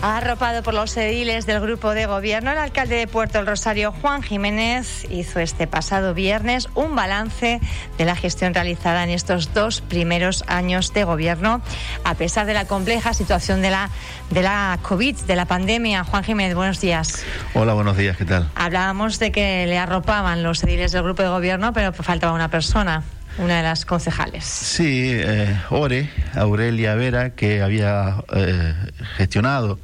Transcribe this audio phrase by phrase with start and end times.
[0.00, 4.22] Arropado por los ediles del grupo de gobierno, el alcalde de Puerto del Rosario, Juan
[4.22, 7.60] Jiménez, hizo este pasado viernes un balance
[7.98, 11.60] de la gestión realizada en estos dos primeros años de gobierno,
[12.04, 13.90] a pesar de la compleja situación de la,
[14.30, 16.04] de la COVID, de la pandemia.
[16.04, 17.24] Juan Jiménez, buenos días.
[17.54, 18.48] Hola, buenos días, ¿qué tal?
[18.54, 23.02] Hablábamos de que le arropaban los ediles del grupo de gobierno, pero faltaba una persona
[23.38, 24.44] una de las concejales.
[24.44, 28.74] Sí, eh, Ore, Aurelia Vera, que había eh,
[29.16, 29.78] gestionado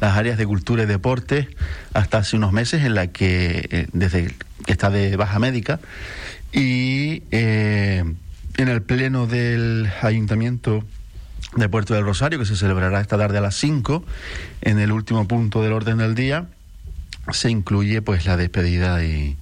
[0.00, 1.48] las áreas de cultura y deporte
[1.92, 5.80] hasta hace unos meses, en la que, eh, desde que está de baja médica,
[6.52, 8.16] y en
[8.56, 10.84] el pleno del ayuntamiento
[11.56, 14.04] de Puerto del Rosario, que se celebrará esta tarde a las 5,
[14.62, 16.46] en el último punto del orden del día,
[17.32, 19.36] se incluye pues la despedida y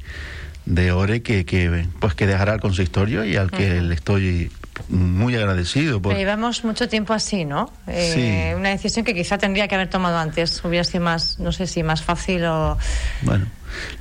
[0.68, 4.52] de Ore que, que, pues que dejará el consistorio y al que le estoy
[4.91, 6.00] muy agradecido.
[6.00, 6.14] Por...
[6.14, 7.72] llevamos mucho tiempo así, ¿no?
[7.86, 10.62] Eh, una decisión que quizá tendría que haber tomado antes.
[10.62, 12.77] Hubiera sido más, no sé si más fácil o...
[13.22, 13.46] Bueno,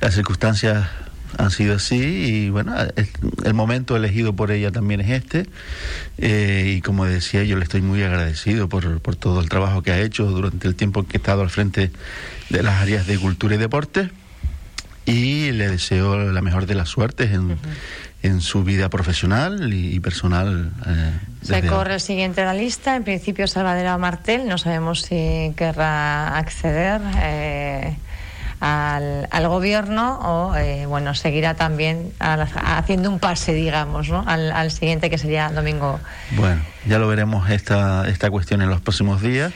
[0.00, 0.86] las circunstancias
[1.38, 2.74] han sido así y bueno,
[3.44, 5.46] el, momento elegido por ella también es este
[6.16, 9.92] eh, y como decía yo le estoy muy agradecido por, por todo el trabajo que
[9.92, 11.90] ha hecho durante el tiempo que he estado al frente
[12.48, 14.10] de las áreas de cultura y deporte
[15.08, 17.56] y le deseo la mejor de las suertes en,
[18.22, 20.70] en su vida profesional y, personal.
[20.86, 25.52] Eh, Se corre el siguiente de la lista, en principio Salvadera Martel, no sabemos si
[25.56, 27.00] querrá acceder.
[27.22, 27.96] Eh,
[28.60, 34.24] al, al gobierno o eh, bueno seguirá también haciendo un pase digamos ¿no?
[34.26, 36.00] al, al, siguiente que sería domingo.
[36.32, 39.52] Bueno ya lo veremos esta esta cuestión en los próximos días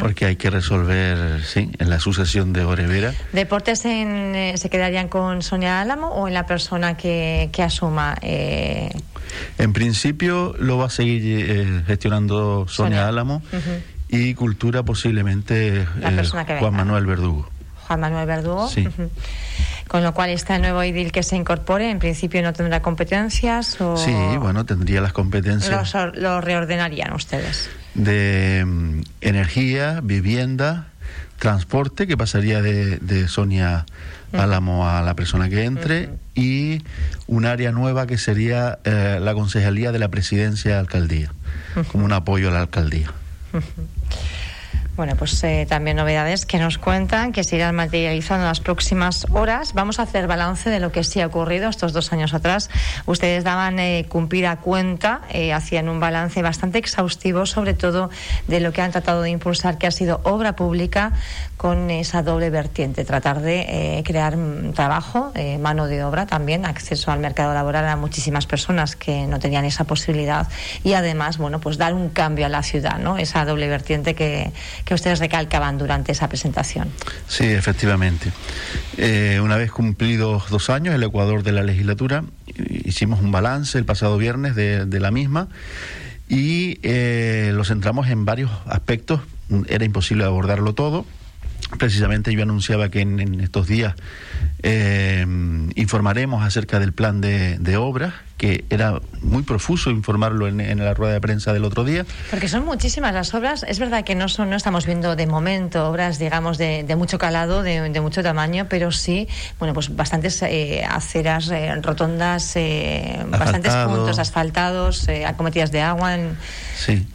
[0.00, 3.12] porque hay que resolver sí en la sucesión de Orevera.
[3.32, 8.16] Deportes en, eh, se quedarían con Sonia Álamo o en la persona que, que asuma
[8.22, 8.90] eh...
[9.58, 13.42] en principio lo va a seguir gestionando Sonia, Álamo
[14.08, 15.86] y cultura posiblemente
[16.58, 17.49] Juan Manuel Verdugo
[17.90, 18.68] Juan Manuel Verdugo.
[18.68, 18.86] Sí.
[19.88, 23.80] Con lo cual, este nuevo IDIL que se incorpore, en principio no tendrá competencias.
[23.80, 23.96] O...
[23.96, 25.92] Sí, bueno, tendría las competencias.
[26.14, 27.68] Lo reordenarían ustedes.
[27.94, 30.86] De mm, energía, vivienda,
[31.40, 33.86] transporte, que pasaría de, Sonia
[34.32, 36.84] Álamo a la persona que entre, y
[37.26, 41.32] un área nueva que sería eh, la concejalía de la presidencia de alcaldía,
[41.90, 43.12] como un apoyo a la alcaldía.
[44.96, 49.26] Bueno, pues eh, también novedades que nos cuentan que se irán materializando en las próximas
[49.32, 49.72] horas.
[49.72, 52.68] Vamos a hacer balance de lo que sí ha ocurrido estos dos años atrás.
[53.06, 54.06] Ustedes daban eh,
[54.46, 58.10] a cuenta, eh, hacían un balance bastante exhaustivo, sobre todo
[58.46, 61.12] de lo que han tratado de impulsar, que ha sido obra pública
[61.60, 64.34] con esa doble vertiente, tratar de eh, crear
[64.74, 69.66] trabajo, mano de obra también, acceso al mercado laboral a muchísimas personas que no tenían
[69.66, 70.48] esa posibilidad
[70.84, 73.18] y además, bueno, pues dar un cambio a la ciudad, ¿no?
[73.18, 74.52] Esa doble vertiente que
[74.84, 76.88] que ustedes recalcaban durante esa presentación.
[77.28, 78.32] Sí, efectivamente.
[78.96, 82.24] Eh, una vez cumplidos dos años, el Ecuador de la legislatura,
[82.84, 85.48] hicimos un balance el pasado viernes de, la misma
[86.28, 89.20] y eh, lo centramos en varios aspectos.
[89.68, 91.06] Era imposible abordarlo todo.
[91.78, 93.94] Precisamente yo anunciaba que en, estos días
[94.62, 95.24] eh,
[95.76, 101.12] informaremos acerca del plan de, de obras que era muy profuso informarlo en, la rueda
[101.12, 102.06] de prensa del otro día.
[102.30, 103.66] Porque son muchísimas las obras.
[103.68, 107.62] Es verdad que no son, no estamos viendo de momento obras, digamos, de, mucho calado,
[107.62, 114.18] de, mucho tamaño, pero sí, bueno, pues bastantes eh, aceras, eh, rotondas, eh, bastantes puntos
[114.18, 116.16] asfaltados, acometidas de agua.
[116.78, 117.06] Sí,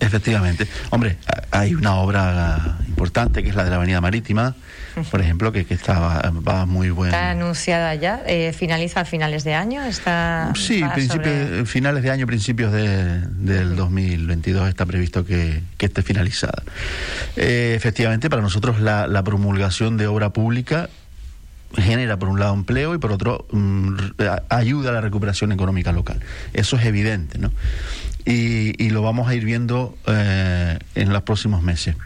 [0.00, 0.66] efectivamente.
[0.88, 1.18] Hombre,
[1.50, 4.56] hay una obra importante que es la de la Avenida Marítima
[5.10, 7.16] por ejemplo, que, que estaba, va muy buena.
[7.16, 8.22] ¿Está anunciada ya?
[8.26, 9.84] Eh, ¿Finaliza a finales de año?
[9.84, 10.82] Está, sí,
[11.64, 16.62] finales de año, principios de, del 2022 está previsto que, que esté finalizada.
[17.36, 20.88] Eh, efectivamente, para nosotros la, la promulgación de obra pública
[21.76, 23.94] genera por un lado empleo y por otro mm,
[24.48, 26.20] ayuda a la recuperación económica local.
[26.52, 27.52] Eso es evidente, ¿no?
[28.24, 31.96] Y, y lo vamos a ir viendo eh, en los próximos meses.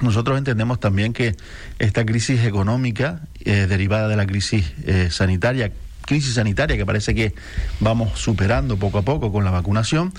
[0.00, 1.36] Nosotros entendemos también que
[1.78, 5.72] esta crisis económica eh, derivada de la crisis eh, sanitaria,
[6.06, 7.34] crisis sanitaria que parece que
[7.80, 10.12] vamos superando poco a poco con la vacunación,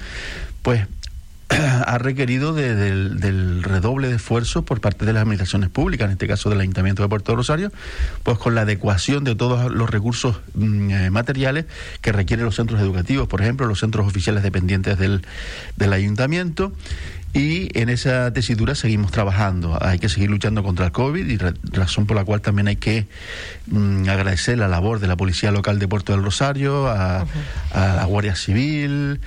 [0.62, 0.88] pues
[1.86, 6.50] ha requerido del, redoble de esfuerzo por parte de las administraciones públicas, en este caso
[6.50, 7.72] del Ayuntamiento de Puerto Rosario,
[8.24, 11.66] pues con la adecuación de todos los recursos mm, eh, materiales
[12.01, 15.25] que requieren los centros educativos, por ejemplo, los centros oficiales dependientes del,
[15.75, 16.72] del Ayuntamiento
[17.33, 19.78] y en esa tesitura seguimos trabajando.
[19.81, 21.38] Hay que seguir luchando contra el COVID y
[21.72, 23.07] razón por la cual también hay que
[23.68, 27.25] mm, agradecer la labor de la Policía Local de Puerto del Rosario, a,
[27.74, 29.22] la Guardia Civil,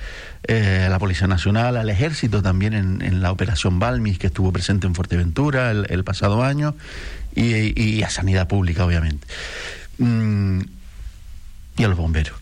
[0.47, 4.85] eh, a la Policía Nacional, al Ejército también en, la Operación Balmis, que estuvo presente
[4.85, 6.75] en Fuerteventura el, pasado año,
[7.35, 9.25] y, a Sanidad Pública, obviamente.
[9.97, 10.61] Mm,
[11.77, 12.37] y a los bomberos.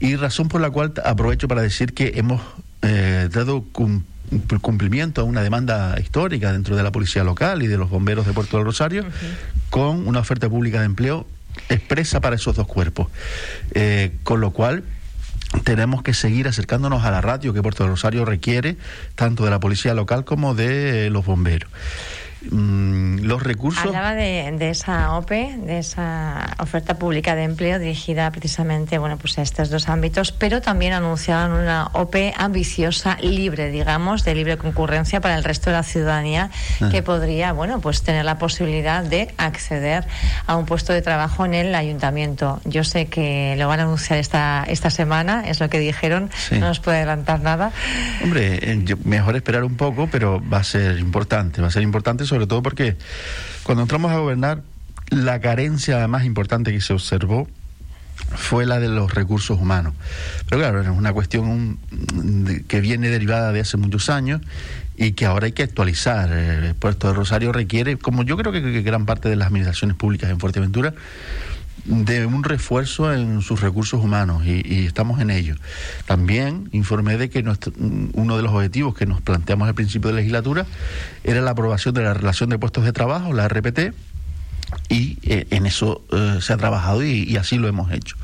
[0.00, 2.40] Y razón por la cual aprovecho para decir que hemos
[2.80, 4.11] eh, dado cumplimiento
[5.16, 8.56] a una demanda histórica dentro de la policía local y de los bomberos de Puerto
[8.56, 9.04] del Rosario
[9.70, 11.26] con una oferta pública de empleo
[11.68, 13.08] expresa para esos dos cuerpos.
[13.74, 14.84] Eh, con lo cual
[15.64, 18.76] tenemos que seguir acercándonos a la radio que Puerto del Rosario requiere,
[19.14, 21.70] tanto de la policía local como de los bomberos.
[22.50, 23.84] Mm, los recursos.
[23.84, 29.42] Hablaba de, esa OPE, de esa oferta pública de empleo dirigida precisamente bueno, pues a
[29.42, 35.36] estos dos ámbitos, pero también anunciaban una OPE ambiciosa, libre, digamos, de libre concurrencia para
[35.36, 36.50] el resto de la ciudadanía,
[36.80, 36.88] ah.
[36.90, 40.06] que podría bueno, pues tener la posibilidad de acceder
[40.46, 42.60] a un puesto de trabajo en el ayuntamiento.
[42.64, 46.60] Yo sé que lo van a anunciar esta, esta semana, es lo que dijeron, no
[46.60, 47.72] nos puede adelantar nada.
[48.22, 52.24] Hombre, eh, mejor esperar un poco, pero va a ser importante, va a ser importante
[52.32, 52.96] sobre todo porque
[53.62, 54.62] cuando entramos a gobernar,
[55.10, 57.46] la carencia más importante que se observó
[58.34, 59.92] fue la de los recursos humanos.
[60.48, 61.78] Pero claro, es una cuestión
[62.68, 64.40] que viene derivada de hace muchos años
[64.96, 66.32] y que ahora hay que actualizar.
[66.32, 70.30] El puerto de Rosario requiere, como yo creo que, gran parte de las administraciones públicas
[70.30, 70.94] en Fuerteventura,
[71.84, 75.56] de un refuerzo en sus recursos humanos y, estamos en ello.
[76.06, 77.44] También informé de que
[78.14, 80.66] uno de los objetivos que nos planteamos al principio de legislatura
[81.24, 83.94] era la aprobación de la relación de puestos de trabajo, la RPT,
[84.88, 88.16] y eh, en eso eh, se ha trabajado y, así lo hemos hecho.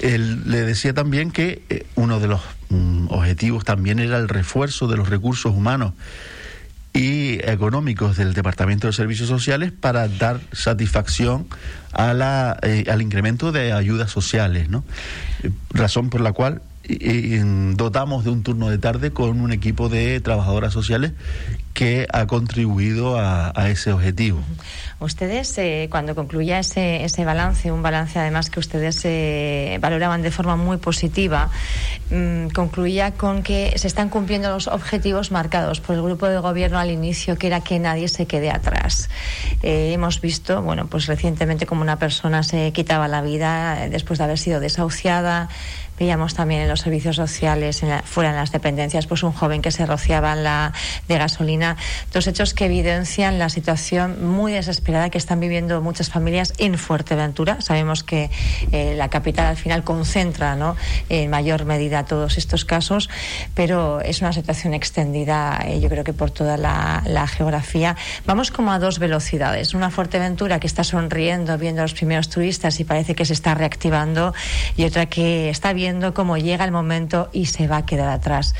[0.00, 4.96] le decía también que eh, uno de los mm, objetivos también era el refuerzo de
[4.96, 5.94] los recursos humanos
[6.96, 11.46] y económicos del Departamento de Servicios Sociales para dar satisfacción
[11.92, 14.82] a la, eh, al incremento de ayudas sociales, ¿no?
[15.42, 16.62] Eh, razón por la cual
[17.74, 21.12] dotamos de un turno de tarde con un equipo de trabajadoras sociales
[21.76, 24.40] que ha contribuido a, ese objetivo.
[24.98, 30.30] Ustedes, eh, cuando concluya ese, ese balance, un balance además que ustedes eh, valoraban de
[30.30, 31.50] forma muy positiva,
[32.10, 36.78] mm, concluía con que se están cumpliendo los objetivos marcados por el grupo de gobierno
[36.78, 39.10] al inicio, que era que nadie se quede atrás.
[39.62, 44.24] Eh, hemos visto, bueno, pues recientemente como una persona se quitaba la vida después de
[44.24, 45.50] haber sido desahuciada.
[45.98, 49.70] Veíamos también en los servicios sociales, en fuera en las dependencias, pues un joven que
[49.70, 50.72] se rociaba la,
[51.08, 51.76] de gasolina.
[52.12, 57.60] Dos hechos que evidencian la situación muy desesperada que están viviendo muchas familias en Fuerteventura.
[57.60, 58.30] Sabemos que
[58.72, 60.76] eh, la capital al final concentra ¿no?
[61.08, 63.08] en mayor medida todos estos casos,
[63.54, 67.96] pero es una situación extendida, eh, yo creo que por toda la, la geografía.
[68.26, 69.72] Vamos como a dos velocidades.
[69.72, 73.54] Una Fuerteventura que está sonriendo viendo a los primeros turistas y parece que se está
[73.54, 74.34] reactivando,
[74.76, 78.08] y otra que está viendo viendo cómo llega el momento y se va a quedar
[78.08, 78.56] atrás.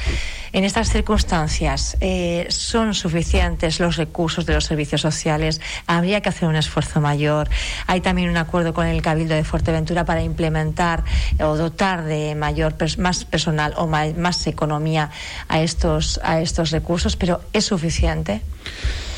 [0.52, 5.60] En estas circunstancias, eh, ¿son suficientes los recursos de los servicios sociales?
[5.88, 7.48] ¿Habría que hacer un esfuerzo mayor?
[7.88, 11.02] Hay también un acuerdo con el Cabildo de Fuerteventura para implementar
[11.40, 15.10] o dotar de mayor más personal o más, economía
[15.48, 18.40] a estos, a estos recursos, pero ¿es suficiente?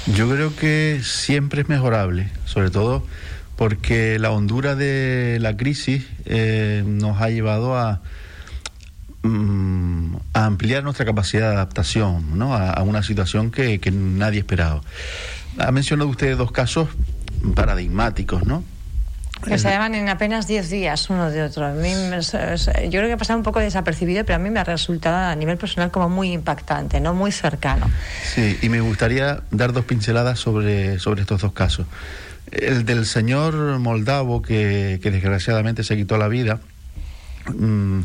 [0.06, 3.04] Yo creo que siempre es mejorable, sobre todo
[3.58, 8.00] porque la hondura de la crisis eh, nos ha llevado a,
[9.24, 12.54] mm, a, ampliar nuestra capacidad de adaptación ¿no?
[12.54, 14.80] a, una situación que, nadie esperaba.
[15.58, 16.88] Ha mencionado usted dos casos
[17.56, 18.62] paradigmáticos, ¿no?
[19.44, 21.66] Que se llaman en apenas 10 días uno de otro.
[21.66, 24.64] A mí, yo creo que ha pasado un poco desapercibido, pero a mí me ha
[24.64, 27.90] resultado a nivel personal como muy impactante, no muy cercano.
[28.34, 31.86] Sí, y me gustaría dar dos pinceladas sobre, sobre estos dos casos.
[32.52, 36.60] El del señor moldavo que, desgraciadamente se quitó la vida,
[37.54, 38.00] mm,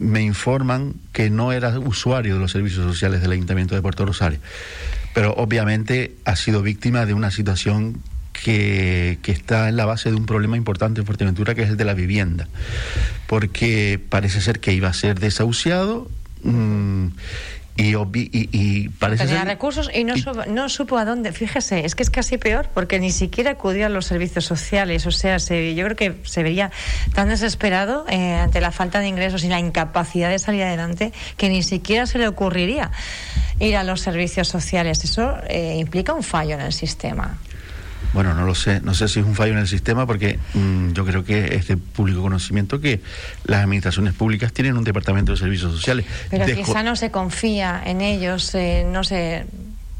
[0.00, 4.38] me informan que no era usuario de los servicios sociales del Ayuntamiento de Puerto Rosario,
[5.14, 8.00] pero obviamente ha sido víctima de una situación
[8.32, 11.84] que, está en la base de un problema importante en Fuerteventura, que es el de
[11.84, 12.48] la vivienda,
[13.26, 16.10] porque parece ser que iba a ser desahuciado.
[16.42, 17.08] Mm,
[17.78, 17.94] y,
[18.32, 20.14] y, parece Tenía recursos y no,
[20.48, 21.30] no, supo a dónde.
[21.32, 25.06] Fíjese, es que es casi peor porque ni siquiera acudió a los servicios sociales.
[25.06, 26.72] O sea, se, yo creo que se vería
[27.14, 31.48] tan desesperado eh, ante la falta de ingresos y la incapacidad de salir adelante que
[31.48, 32.90] ni siquiera se le ocurriría
[33.60, 35.04] ir a los servicios sociales.
[35.04, 37.38] Eso eh, implica un fallo en el sistema.
[38.12, 40.92] Bueno, no lo sé, no sé si es un fallo en el sistema porque mm,
[40.92, 43.00] yo creo que es de público conocimiento que
[43.44, 46.06] las administraciones públicas tienen un departamento de servicios sociales.
[46.30, 49.46] Pero quizá no se confía en ellos, eh, no sé.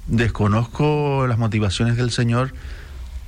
[0.06, 2.54] Desconozco las motivaciones del señor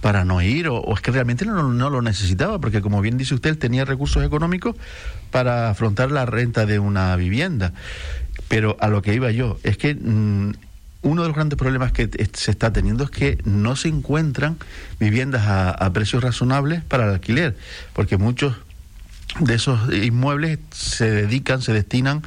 [0.00, 3.34] para no ir o, es que realmente no, no, lo necesitaba porque como bien dice
[3.34, 4.76] usted, él tenía recursos económicos
[5.30, 7.72] para afrontar la renta de una vivienda.
[8.48, 10.52] Pero a lo que iba yo, es que mm,
[11.02, 14.58] uno de los grandes problemas que se está teniendo es que no se encuentran
[14.98, 17.56] viviendas a, precios razonables para el alquiler,
[17.94, 18.56] porque muchos
[19.38, 22.22] de esos inmuebles se dedican, se destinan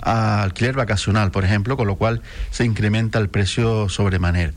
[0.00, 4.52] a alquiler vacacional, por ejemplo, con lo cual se incrementa el precio sobremanera.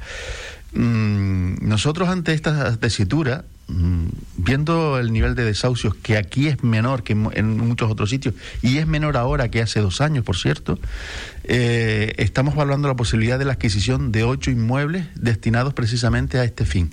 [0.73, 7.13] Mm, nosotros ante esta tesitura viendo el nivel de desahucios que aquí es menor que
[7.13, 10.77] en muchos otros sitios y es menor ahora que hace dos años, por cierto,
[11.45, 16.65] eh, estamos evaluando la posibilidad de la adquisición de ocho inmuebles destinados precisamente a este
[16.65, 16.91] fin,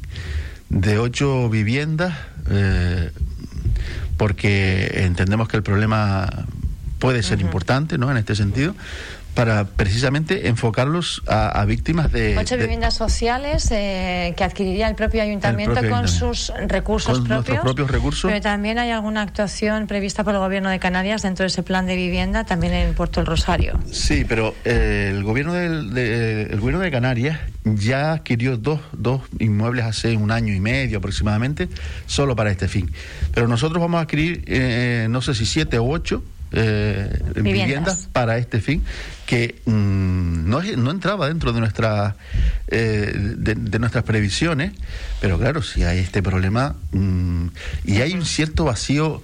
[0.70, 2.16] de ocho viviendas,
[2.48, 3.10] eh,
[4.16, 6.46] porque entendemos que el problema
[6.98, 8.10] puede ser importante, ¿no?
[8.10, 8.74] En este sentido,
[9.34, 12.36] para precisamente enfocarlos a, víctimas de...
[12.36, 17.60] Ocho viviendas sociales eh, que adquiriría el propio ayuntamiento con sus recursos con propios.
[17.60, 18.30] propios recursos.
[18.30, 21.86] Pero también hay alguna actuación prevista por el Gobierno de Canarias dentro de ese plan
[21.86, 23.78] de vivienda, también en Puerto El Rosario.
[23.90, 29.84] Sí, pero eh, el, gobierno de, el Gobierno de Canarias ya adquirió dos, dos inmuebles
[29.86, 31.68] hace un año y medio aproximadamente,
[32.06, 32.92] solo para este fin.
[33.32, 38.08] Pero nosotros vamos a adquirir, eh, no sé si siete o ocho, eh, viviendas.
[38.12, 38.82] para este fin
[39.26, 42.16] que mm, no, no entraba dentro de nuestra
[42.68, 44.72] eh, de, nuestras previsiones
[45.20, 47.46] pero claro si hay este problema mm,
[47.84, 49.22] y hay un cierto vacío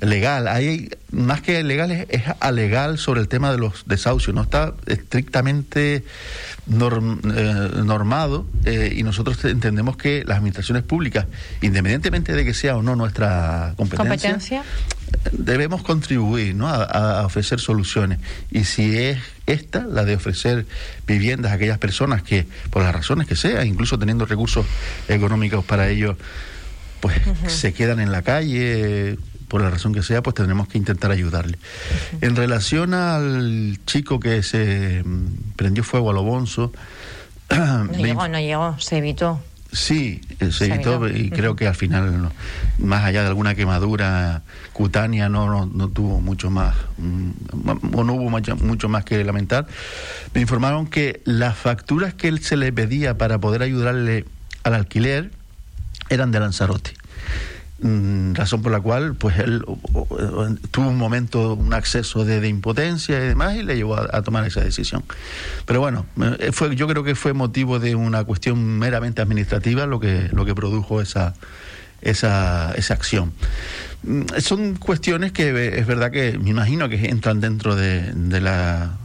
[0.00, 4.74] legal, hay más que legal es, alegal sobre el tema de los desahucios, no está
[4.86, 6.04] estrictamente eh,
[6.70, 11.26] normado eh, y nosotros entendemos que las administraciones públicas,
[11.62, 14.62] independientemente de que sea o no nuestra competencia,
[15.32, 16.68] debemos contribuir ¿no?
[16.68, 18.18] a, ofrecer soluciones
[18.50, 20.66] y si es esta la de ofrecer
[21.06, 24.66] viviendas a aquellas personas que por las razones que sea, incluso teniendo recursos
[25.08, 26.16] económicos para ello,
[27.00, 31.10] pues se quedan en la calle por la razón que sea, pues tendremos que intentar
[31.10, 31.58] ayudarle.
[32.20, 36.72] En relación al chico que se mm, prendió fuego a lo bonzo...
[37.50, 39.40] No llegó, no llegó, se evitó.
[39.70, 42.30] Sí, eh, se, evitó y creo que al final,
[42.78, 47.30] más allá de alguna quemadura cutánea, no, no, tuvo mucho más, mm,
[47.94, 49.66] o no hubo mucho, más que lamentar.
[50.32, 54.24] Me informaron que las facturas que él se le pedía para poder ayudarle
[54.62, 55.32] al alquiler
[56.08, 56.97] eran de Lanzarote.
[57.80, 59.62] Mm, razón por la cual pues él
[60.72, 64.60] tuvo un momento un acceso de, impotencia y demás y le llevó a, tomar esa
[64.62, 65.04] decisión.
[65.64, 66.04] Pero bueno
[66.40, 70.44] eh, fue yo creo que fue motivo de una cuestión meramente administrativa lo que lo
[70.44, 71.34] que produjo esa
[72.00, 73.32] esa, esa acción.
[74.02, 78.98] Mm, son cuestiones que es verdad que me imagino que entran dentro de, de la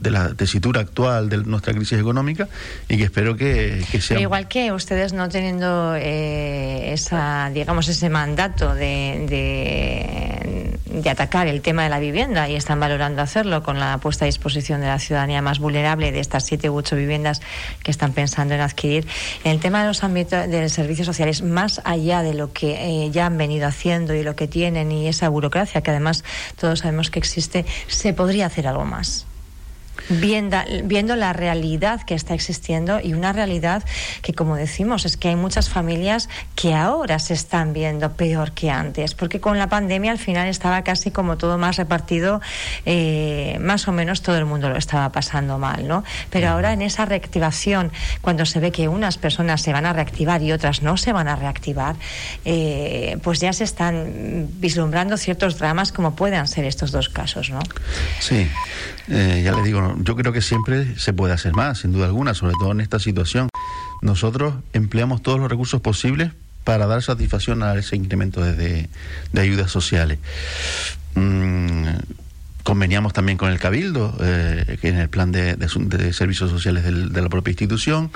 [0.00, 2.48] de la tesitura actual de nuestra crisis económica
[2.88, 4.20] y que espero que, sea.
[4.20, 11.84] igual que ustedes no teniendo eh, esa, digamos, ese mandato de, de, atacar el tema
[11.84, 15.40] de la vivienda y están valorando hacerlo con la puesta a disposición de la ciudadanía
[15.40, 17.42] más vulnerable de estas siete u ocho viviendas
[17.84, 19.06] que están pensando en adquirir,
[19.44, 23.10] en el tema de los ámbitos de servicios sociales, más allá de lo que eh,
[23.12, 26.24] ya han venido haciendo y lo que tienen y esa burocracia que además
[26.58, 29.26] todos sabemos que existe, se podría hacer algo más
[30.08, 33.82] viendo, viendo la realidad que está existiendo y una realidad
[34.22, 38.70] que, como decimos, es que hay muchas familias que ahora se están viendo peor que
[38.70, 42.40] antes, porque con la pandemia al final estaba casi como todo más repartido,
[42.84, 46.04] eh, más o menos todo el mundo lo estaba pasando mal, ¿no?
[46.30, 50.42] Pero ahora en esa reactivación, cuando se ve que unas personas se van a reactivar
[50.42, 51.96] y otras no se van a reactivar,
[52.44, 57.60] eh, pues ya se están vislumbrando ciertos dramas como puedan ser estos dos casos, ¿no?
[58.20, 58.48] Sí,
[59.08, 62.34] eh, ya le digo, yo creo que siempre se puede hacer más, sin duda alguna,
[62.34, 63.48] sobre todo en esta situación.
[64.02, 66.32] Nosotros empleamos todos los recursos posibles
[66.64, 68.88] para dar satisfacción a ese incremento de,
[69.36, 70.18] ayudas sociales.
[71.14, 71.86] Mm,
[72.64, 75.56] conveniamos también con el Cabildo, eh, en el plan de,
[76.12, 78.10] servicios sociales de la propia institución.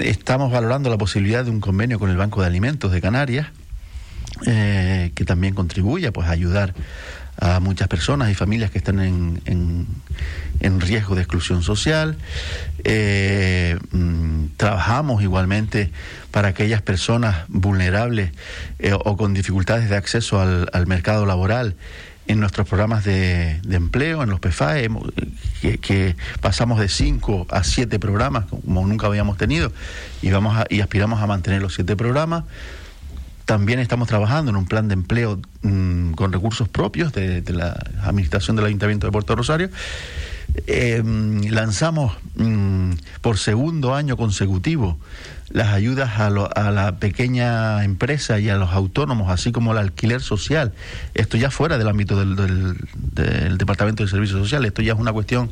[0.00, 3.48] Estamos valorando la posibilidad de un convenio con el Banco de Alimentos de Canarias,
[4.46, 6.74] eh, que también contribuya pues, a ayudar
[7.40, 9.40] a muchas personas y familias que están en,
[10.60, 12.16] en, riesgo de exclusión social.
[12.84, 15.90] Eh, mm, trabajamos igualmente
[16.30, 18.32] para aquellas personas vulnerables
[18.78, 21.76] eh, o con dificultades de acceso al, al mercado laboral
[22.28, 24.90] en nuestros programas de, de empleo, en los PFAE,
[25.62, 29.72] que, que, pasamos de cinco a siete programas, como nunca habíamos tenido,
[30.20, 32.44] y, vamos y aspiramos a mantener los siete programas.
[33.48, 38.56] También estamos trabajando en un plan de empleo mm, con recursos propios de, la Administración
[38.56, 39.70] del Ayuntamiento de Puerto Rosario.
[40.66, 41.02] Eh,
[41.48, 42.90] lanzamos mm,
[43.22, 44.98] por segundo año consecutivo
[45.50, 50.20] las ayudas a, a, la pequeña empresa y a los autónomos, así como el alquiler
[50.20, 50.72] social.
[51.14, 55.12] Esto ya fuera del ámbito del, del, Departamento de Servicios Sociales, esto ya es una
[55.12, 55.50] cuestión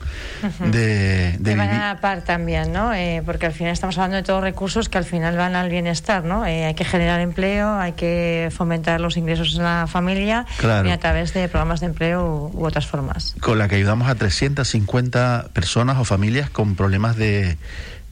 [0.71, 1.37] de...
[1.38, 2.93] de van a par también, ¿no?
[2.93, 6.25] Eh, porque al final estamos hablando de todos recursos que al final van al bienestar,
[6.25, 6.47] ¿no?
[6.47, 10.99] Eh, hay que generar empleo, hay que fomentar los ingresos en la familia y a
[10.99, 13.35] través de programas de empleo u, u otras formas.
[13.41, 17.57] Con la que ayudamos a 350 personas o familias con problemas de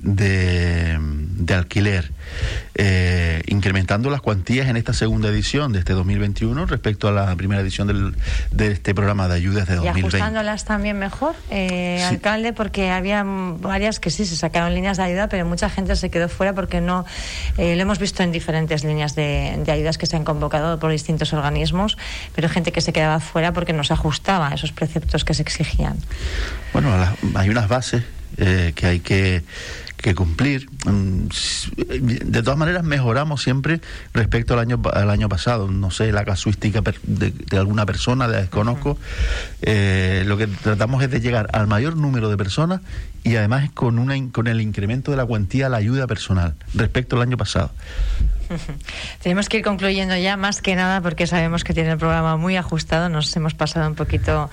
[0.05, 2.13] de, de alquiler,
[2.75, 7.63] eh, incrementando las cuantías en esta segunda edición de este 2021 respecto a la primera
[7.63, 8.15] edición del,
[8.51, 9.99] de este programa de ayudas de 2020.
[9.99, 15.05] Y ajustándolas también mejor, eh, alcalde, porque había varias que sí se sacaron líneas de
[15.05, 17.07] ayuda, pero mucha gente se quedó fuera porque no
[17.57, 20.91] eh, lo hemos visto en diferentes líneas de, de, ayudas que se han convocado por
[20.91, 21.97] distintos organismos,
[22.35, 25.43] pero gente que se quedaba fuera porque no se ajustaba a esos preceptos que se
[25.43, 25.97] exigían.
[26.75, 26.91] Bueno,
[27.35, 28.03] hay unas bases
[28.37, 29.43] que hay que
[30.05, 30.69] que cumplir.
[30.85, 31.29] Mm,
[31.99, 33.81] de todas maneras, mejoramos siempre
[34.13, 35.71] respecto al año, al año pasado.
[35.71, 38.99] No sé la casuística de, alguna persona, la desconozco.
[39.63, 42.83] Eh, lo que tratamos es de llegar al mayor número de personas
[43.23, 47.17] y además con, una, con el incremento de la cuantía a la ayuda personal respecto
[47.17, 47.71] al año pasado.
[49.23, 52.57] Tenemos que ir concluyendo ya, más que nada, porque sabemos que tiene el programa muy
[52.57, 53.09] ajustado.
[53.09, 54.51] Nos hemos pasado un poquito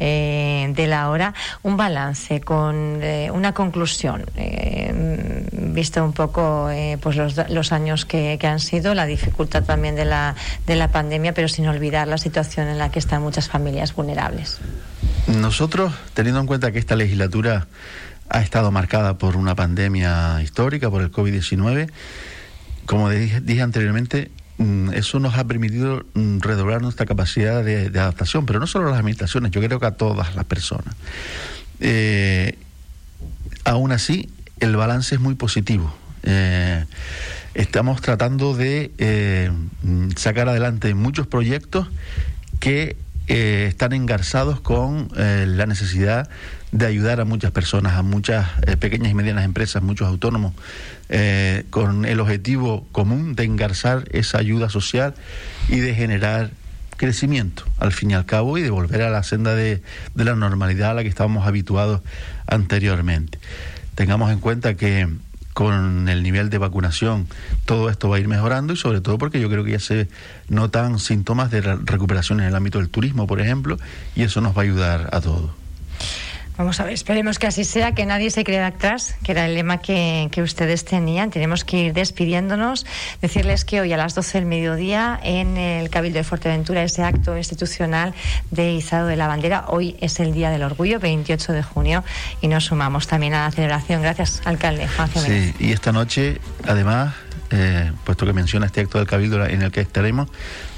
[0.00, 1.34] eh, de la hora.
[1.62, 8.36] Un balance con eh, una conclusión, eh, visto un poco pues los, los años que,
[8.40, 10.34] que, han sido, la dificultad también de la,
[10.66, 14.58] de la pandemia, pero sin olvidar la situación en la que están muchas familias vulnerables.
[15.26, 17.66] Nosotros, teniendo en cuenta que esta legislatura
[18.28, 21.90] ha estado marcada por una pandemia histórica, por el COVID-19,
[22.86, 28.60] como dije, anteriormente, mm, eso nos ha permitido mm, redoblar nuestra capacidad de, adaptación, pero
[28.60, 30.94] no solo a las administraciones, yo creo que a todas las personas.
[31.80, 32.56] Eh,
[33.64, 34.28] aún así,
[34.60, 35.94] el balance es muy positivo.
[36.22, 36.84] Eh,
[37.54, 39.50] estamos tratando de eh,
[39.82, 41.88] mm, sacar adelante muchos proyectos
[42.60, 46.28] que están engarzados con la necesidad
[46.72, 48.48] de ayudar a muchas personas, a muchas
[48.80, 50.54] pequeñas y medianas empresas, muchos autónomos,
[51.10, 55.14] eh, con el objetivo común de engarzar esa ayuda social
[55.68, 56.50] y de generar
[56.96, 59.82] crecimiento, al fin y al cabo, y de volver a la senda de,
[60.14, 62.00] de la normalidad a la que estábamos habituados
[62.46, 63.38] anteriormente.
[63.94, 65.08] Tengamos en cuenta que
[65.54, 67.26] con el nivel de vacunación
[67.64, 70.08] todo esto va a ir mejorando y sobre todo porque yo creo que ya se
[70.48, 73.78] notan síntomas de recuperación en el ámbito del turismo, por ejemplo,
[74.14, 75.61] y eso nos va a ayudar a todos.
[76.58, 79.54] Vamos a ver, esperemos que así sea, que nadie se quede atrás, que era el
[79.54, 81.30] lema que, que, ustedes tenían.
[81.30, 82.84] Tenemos que ir despidiéndonos,
[83.22, 87.38] decirles que hoy a las 12 del mediodía en el Cabildo de Fuerteventura, ese acto
[87.38, 88.12] institucional
[88.50, 92.04] de izado de la bandera, hoy es el Día del Orgullo, 28 de junio,
[92.42, 94.02] y nos sumamos también a la celebración.
[94.02, 97.14] Gracias, alcalde Juan Sí, y esta noche, además,
[97.50, 100.28] eh, puesto que menciona este acto del Cabildo en el que estaremos,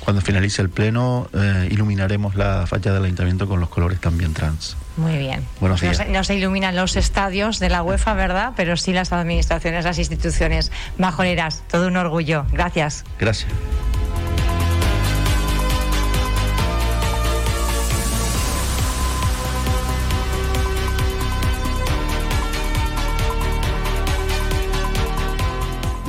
[0.04, 4.76] cuando finalice el pleno, eh, iluminaremos la fachada del ayuntamiento con los colores también trans.
[4.96, 5.44] Muy bien.
[5.60, 8.52] No se, no se, iluminan los estadios de la UEFA, ¿verdad?
[8.56, 11.62] Pero sí las administraciones, las instituciones majoneras.
[11.68, 12.46] Todo un orgullo.
[12.52, 13.04] Gracias.
[13.18, 13.50] Gracias.